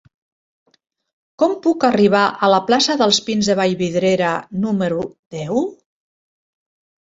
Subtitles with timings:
[1.43, 4.33] Com puc arribar a la plaça dels Pins de Vallvidrera
[4.65, 5.05] número
[5.37, 5.63] deu?